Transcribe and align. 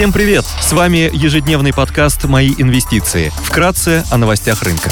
Всем 0.00 0.14
привет! 0.14 0.46
С 0.46 0.72
вами 0.72 1.10
ежедневный 1.12 1.74
подкаст 1.74 2.24
«Мои 2.24 2.54
инвестиции». 2.56 3.30
Вкратце 3.44 4.02
о 4.10 4.16
новостях 4.16 4.62
рынка. 4.62 4.90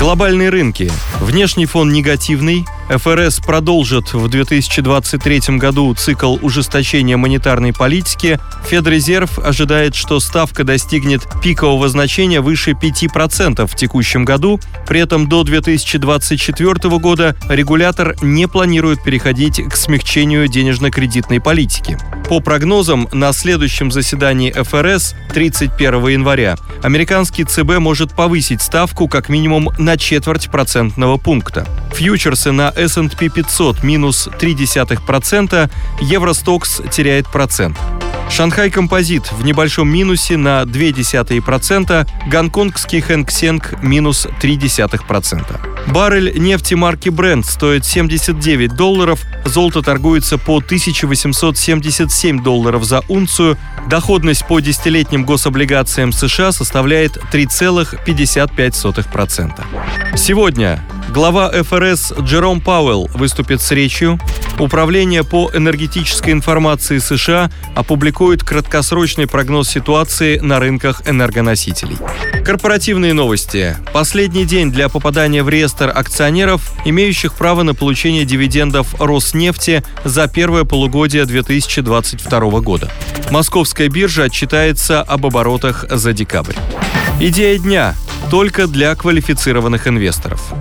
Глобальные 0.00 0.48
рынки. 0.48 0.90
Внешний 1.20 1.66
фон 1.66 1.92
негативный, 1.92 2.66
ФРС 2.88 3.40
продолжит 3.40 4.14
в 4.14 4.28
2023 4.28 5.58
году 5.58 5.94
цикл 5.94 6.38
ужесточения 6.40 7.18
монетарной 7.18 7.74
политики. 7.74 8.40
Федрезерв 8.66 9.38
ожидает, 9.38 9.94
что 9.94 10.20
ставка 10.20 10.64
достигнет 10.64 11.22
пикового 11.42 11.88
значения 11.88 12.40
выше 12.40 12.70
5% 12.70 13.66
в 13.66 13.76
текущем 13.76 14.24
году. 14.24 14.58
При 14.86 15.00
этом 15.00 15.28
до 15.28 15.44
2024 15.44 16.98
года 16.98 17.36
регулятор 17.48 18.16
не 18.22 18.48
планирует 18.48 19.02
переходить 19.04 19.62
к 19.62 19.76
смягчению 19.76 20.48
денежно-кредитной 20.48 21.40
политики. 21.40 21.98
По 22.28 22.40
прогнозам, 22.40 23.08
на 23.12 23.32
следующем 23.32 23.90
заседании 23.90 24.50
ФРС 24.50 25.14
31 25.32 26.08
января 26.08 26.56
американский 26.82 27.44
ЦБ 27.44 27.78
может 27.78 28.14
повысить 28.14 28.62
ставку 28.62 29.08
как 29.08 29.28
минимум 29.28 29.70
на 29.78 29.96
четверть 29.96 30.50
процентного 30.50 31.16
пункта. 31.16 31.66
Фьючерсы 31.98 32.52
на 32.52 32.72
S&P 32.76 33.28
500 33.28 33.82
минус 33.82 34.28
0,3%, 34.28 35.68
Евростокс 36.00 36.80
теряет 36.92 37.26
процент. 37.26 37.76
Шанхай 38.30 38.70
Композит 38.70 39.32
в 39.32 39.44
небольшом 39.44 39.88
минусе 39.88 40.36
на 40.36 40.62
0,2%, 40.62 42.06
гонконгский 42.30 43.00
Хэнк 43.00 43.32
Сенг 43.32 43.82
минус 43.82 44.28
0,3%. 44.40 45.92
Баррель 45.92 46.38
нефти 46.38 46.74
марки 46.74 47.08
Brent 47.08 47.42
стоит 47.42 47.84
79 47.84 48.76
долларов, 48.76 49.24
золото 49.44 49.82
торгуется 49.82 50.38
по 50.38 50.58
1877 50.58 52.44
долларов 52.44 52.84
за 52.84 53.02
унцию, 53.08 53.58
доходность 53.88 54.46
по 54.46 54.60
десятилетним 54.60 55.24
гособлигациям 55.24 56.12
США 56.12 56.52
составляет 56.52 57.16
3,55%. 57.32 60.16
Сегодня 60.16 60.80
Глава 61.08 61.50
ФРС 61.50 62.12
Джером 62.20 62.60
Пауэлл 62.60 63.08
выступит 63.14 63.62
с 63.62 63.70
речью. 63.70 64.20
Управление 64.58 65.24
по 65.24 65.50
энергетической 65.54 66.32
информации 66.32 66.98
США 66.98 67.50
опубликует 67.74 68.42
краткосрочный 68.42 69.26
прогноз 69.26 69.70
ситуации 69.70 70.38
на 70.38 70.60
рынках 70.60 71.02
энергоносителей. 71.08 71.96
Корпоративные 72.44 73.14
новости. 73.14 73.76
Последний 73.94 74.44
день 74.44 74.70
для 74.70 74.90
попадания 74.90 75.42
в 75.42 75.48
реестр 75.48 75.90
акционеров, 75.94 76.72
имеющих 76.84 77.34
право 77.34 77.62
на 77.62 77.74
получение 77.74 78.26
дивидендов 78.26 78.94
Роснефти 79.00 79.82
за 80.04 80.28
первое 80.28 80.64
полугодие 80.64 81.24
2022 81.24 82.60
года. 82.60 82.90
Московская 83.30 83.88
биржа 83.88 84.24
отчитается 84.24 85.00
об 85.02 85.24
оборотах 85.24 85.86
за 85.88 86.12
декабрь. 86.12 86.56
Идея 87.18 87.58
дня 87.58 87.94
только 88.30 88.66
для 88.66 88.94
квалифицированных 88.94 89.88
инвесторов. 89.88 90.52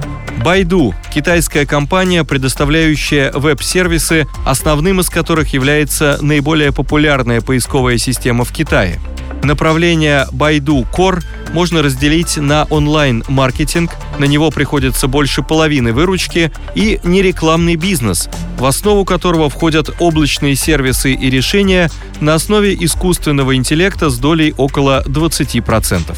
Байду– 0.43 0.93
китайская 1.13 1.65
компания, 1.65 2.23
предоставляющая 2.23 3.31
веб-сервисы, 3.31 4.27
основным 4.45 4.99
из 4.99 5.09
которых 5.09 5.53
является 5.53 6.19
наиболее 6.21 6.71
популярная 6.71 7.41
поисковая 7.41 7.97
система 7.97 8.45
в 8.45 8.51
Китае. 8.51 8.99
Направление 9.43 10.27
Baidu 10.31 10.85
Core 10.91 11.23
можно 11.53 11.81
разделить 11.81 12.37
на 12.37 12.65
онлайн-маркетинг, 12.65 13.91
на 14.19 14.25
него 14.25 14.51
приходится 14.51 15.07
больше 15.07 15.43
половины 15.43 15.93
выручки, 15.93 16.51
и 16.75 16.99
нерекламный 17.03 17.75
бизнес, 17.75 18.29
в 18.57 18.65
основу 18.65 19.05
которого 19.05 19.49
входят 19.49 19.89
облачные 19.99 20.55
сервисы 20.55 21.13
и 21.13 21.29
решения 21.29 21.89
на 22.19 22.35
основе 22.35 22.75
искусственного 22.79 23.55
интеллекта 23.55 24.09
с 24.09 24.17
долей 24.17 24.53
около 24.57 25.03
20% 25.05 26.15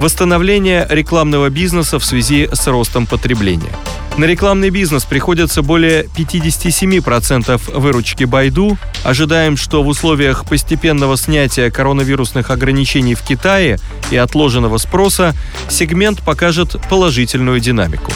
восстановление 0.00 0.86
рекламного 0.88 1.50
бизнеса 1.50 1.98
в 1.98 2.04
связи 2.04 2.48
с 2.52 2.66
ростом 2.66 3.06
потребления. 3.06 3.72
На 4.16 4.24
рекламный 4.24 4.70
бизнес 4.70 5.04
приходится 5.04 5.62
более 5.62 6.04
57% 6.04 7.78
выручки 7.78 8.24
Байду. 8.24 8.76
Ожидаем, 9.02 9.56
что 9.56 9.82
в 9.82 9.88
условиях 9.88 10.44
постепенного 10.44 11.16
снятия 11.16 11.70
коронавирусных 11.70 12.50
ограничений 12.50 13.14
в 13.14 13.22
Китае 13.22 13.78
и 14.10 14.16
отложенного 14.16 14.76
спроса 14.78 15.34
сегмент 15.68 16.20
покажет 16.22 16.76
положительную 16.88 17.60
динамику. 17.60 18.12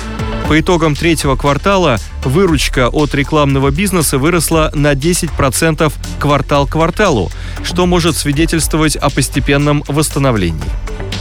По 0.49 0.61
итогам 0.61 0.95
третьего 0.95 1.37
квартала 1.37 1.99
выручка 2.23 2.89
от 2.89 3.15
рекламного 3.15 3.71
бизнеса 3.71 4.19
выросла 4.19 4.71
на 4.75 4.93
10% 4.93 5.93
квартал 6.19 6.67
к 6.67 6.73
кварталу, 6.73 7.31
что 7.63 7.87
может 7.87 8.15
свидетельствовать 8.15 8.95
о 8.97 9.09
постепенном 9.09 9.83
восстановлении. 9.89 10.61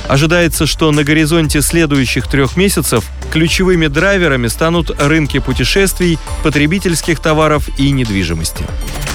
Ожидается, 0.08 0.66
что 0.66 0.92
на 0.92 1.04
горизонте 1.04 1.62
следующих 1.62 2.28
трех 2.28 2.58
месяцев 2.58 3.06
ключевыми 3.32 3.88
драйверами 3.88 4.48
станут 4.48 4.92
рынки 5.00 5.40
путешествий, 5.40 6.20
потребительских 6.44 7.20
товаров 7.20 7.70
и 7.80 7.92
недвижимости. 7.92 8.66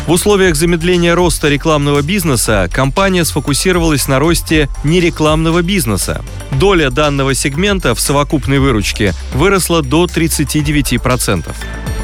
В 0.09 0.13
условиях 0.13 0.57
замедления 0.57 1.15
роста 1.15 1.51
рекламного 1.51 2.01
бизнеса 2.01 2.69
компания 2.73 3.27
сфокусировалась 3.27 4.09
на 4.09 4.19
росте 4.19 4.71
нерекламного 4.83 5.61
бизнеса. 5.61 6.25
Доля 6.53 6.89
данного 6.89 7.35
сегмента 7.35 7.95
в 7.95 8.01
совокупной 8.01 8.59
выручке 8.59 9.13
выросла 9.35 9.83
до 9.83 10.07
39%. 10.07 11.45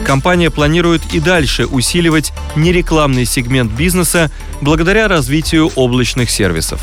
Компания 0.05 0.51
планирует 0.51 1.01
и 1.15 1.19
дальше 1.19 1.65
усиливать 1.65 2.35
нерекламный 2.57 3.25
сегмент 3.25 3.73
бизнеса 3.73 4.31
благодаря 4.61 5.09
развитию 5.09 5.73
облачных 5.75 6.31
сервисов. 6.31 6.83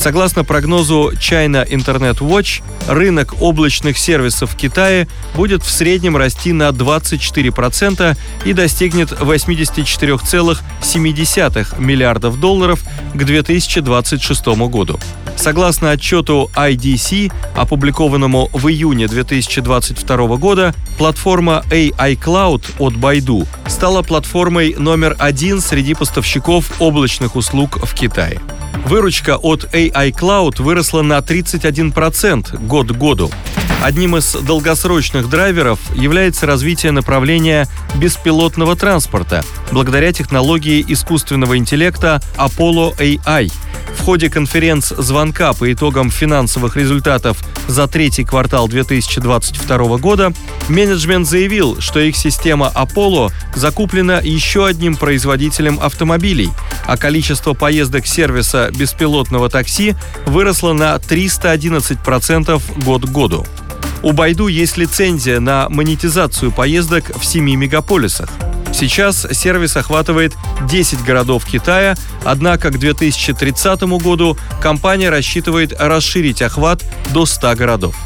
Согласно 0.00 0.44
прогнозу 0.44 1.12
China 1.12 1.68
Internet 1.68 2.20
Watch, 2.20 2.62
рынок 2.88 3.34
облачных 3.42 3.98
сервисов 3.98 4.52
в 4.52 4.56
Китае 4.56 5.06
будет 5.34 5.62
в 5.62 5.70
среднем 5.70 6.16
расти 6.16 6.54
на 6.54 6.70
24% 6.70 8.16
и 8.46 8.54
достигнет 8.54 9.12
84,7 9.12 11.78
миллиардов 11.78 12.40
долларов 12.40 12.80
к 13.12 13.22
2026 13.22 14.46
году. 14.70 14.98
Согласно 15.36 15.90
отчету 15.90 16.50
IDC, 16.54 17.30
опубликованному 17.54 18.48
в 18.54 18.68
июне 18.68 19.06
2022 19.06 20.36
года, 20.38 20.74
платформа 20.96 21.62
AI 21.68 22.18
Cloud 22.18 22.64
от 22.78 22.94
Baidu 22.94 23.46
стала 23.66 24.00
платформой 24.00 24.74
номер 24.78 25.14
один 25.18 25.60
среди 25.60 25.92
поставщиков 25.92 26.80
облачных 26.80 27.36
услуг 27.36 27.78
в 27.82 27.94
Китае. 27.94 28.40
Выручка 28.86 29.36
от 29.36 29.64
AI 29.74 30.12
Cloud 30.12 30.62
выросла 30.62 31.02
на 31.02 31.18
31% 31.18 32.66
год 32.66 32.88
к 32.88 32.96
году. 32.96 33.30
Одним 33.82 34.16
из 34.16 34.32
долгосрочных 34.34 35.30
драйверов 35.30 35.78
является 35.94 36.46
развитие 36.46 36.92
направления 36.92 37.66
беспилотного 37.94 38.76
транспорта 38.76 39.44
благодаря 39.72 40.12
технологии 40.12 40.84
искусственного 40.86 41.56
интеллекта 41.56 42.20
Apollo 42.36 42.96
AI– 42.98 43.50
ходе 44.10 44.28
конференц-звонка 44.28 45.52
по 45.52 45.72
итогам 45.72 46.10
финансовых 46.10 46.76
результатов 46.76 47.38
за 47.68 47.86
третий 47.86 48.24
квартал 48.24 48.66
2022 48.66 49.98
года 49.98 50.32
менеджмент 50.68 51.28
заявил, 51.28 51.80
что 51.80 52.00
их 52.00 52.16
система 52.16 52.72
Apollo 52.74 53.30
закуплена 53.54 54.18
еще 54.18 54.66
одним 54.66 54.96
производителем 54.96 55.78
автомобилей, 55.80 56.50
а 56.88 56.96
количество 56.96 57.54
поездок 57.54 58.04
сервиса 58.04 58.72
беспилотного 58.76 59.48
такси 59.48 59.94
выросло 60.26 60.72
на 60.72 60.96
311% 60.96 62.60
год 62.84 63.04
к 63.04 63.08
году. 63.10 63.46
У 64.02 64.10
Байду 64.10 64.48
есть 64.48 64.76
лицензия 64.76 65.38
на 65.38 65.68
монетизацию 65.68 66.50
поездок 66.50 67.16
в 67.16 67.24
семи 67.24 67.54
мегаполисах. 67.54 68.28
Сейчас 68.72 69.26
сервис 69.32 69.76
охватывает 69.76 70.34
10 70.68 71.02
городов 71.04 71.44
Китая, 71.44 71.96
однако 72.24 72.70
к 72.70 72.78
2030 72.78 73.82
году 74.02 74.36
компания 74.62 75.10
рассчитывает 75.10 75.74
расширить 75.78 76.42
охват 76.42 76.84
до 77.12 77.26
100 77.26 77.56
городов. 77.56 77.96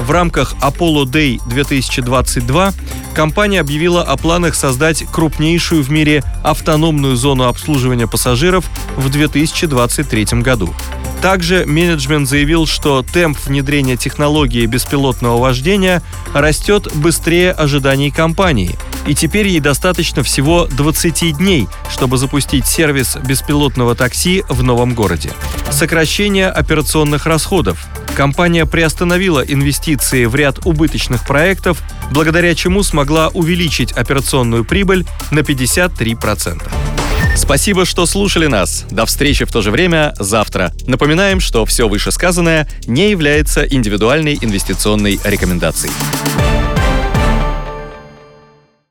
В 0.00 0.10
рамках 0.10 0.54
Apollo 0.60 1.04
Day 1.04 1.40
2022 1.46 2.72
компания 3.14 3.60
объявила 3.60 4.02
о 4.02 4.16
планах 4.16 4.54
создать 4.54 5.04
крупнейшую 5.10 5.82
в 5.82 5.90
мире 5.90 6.24
автономную 6.42 7.16
зону 7.16 7.44
обслуживания 7.44 8.06
пассажиров 8.06 8.64
в 8.96 9.08
2023 9.08 10.24
году. 10.42 10.74
Также 11.22 11.64
менеджмент 11.64 12.28
заявил, 12.28 12.66
что 12.66 13.02
темп 13.02 13.38
внедрения 13.46 13.96
технологии 13.96 14.66
беспилотного 14.66 15.38
вождения 15.38 16.02
растет 16.34 16.88
быстрее 16.94 17.52
ожиданий 17.52 18.10
компании, 18.10 18.76
и 19.06 19.14
теперь 19.14 19.48
ей 19.48 19.60
достаточно 19.60 20.22
всего 20.22 20.66
20 20.66 21.36
дней, 21.36 21.68
чтобы 21.90 22.18
запустить 22.18 22.66
сервис 22.66 23.16
беспилотного 23.24 23.94
такси 23.94 24.44
в 24.48 24.62
новом 24.62 24.94
городе. 24.94 25.30
Сокращение 25.70 26.48
операционных 26.48 27.26
расходов. 27.26 27.86
Компания 28.16 28.64
приостановила 28.64 29.40
инвестиции 29.40 30.24
в 30.24 30.34
ряд 30.34 30.64
убыточных 30.64 31.26
проектов, 31.26 31.82
благодаря 32.12 32.54
чему 32.54 32.82
смогла 32.82 33.28
увеличить 33.28 33.92
операционную 33.92 34.64
прибыль 34.64 35.04
на 35.30 35.40
53%. 35.40 36.62
Спасибо, 37.36 37.84
что 37.84 38.06
слушали 38.06 38.46
нас. 38.46 38.84
До 38.90 39.06
встречи 39.06 39.44
в 39.44 39.50
то 39.50 39.60
же 39.60 39.72
время 39.72 40.14
завтра. 40.18 40.72
Напоминаем, 40.86 41.40
что 41.40 41.66
все 41.66 41.88
вышесказанное 41.88 42.68
не 42.86 43.10
является 43.10 43.64
индивидуальной 43.64 44.38
инвестиционной 44.40 45.18
рекомендацией. 45.24 45.92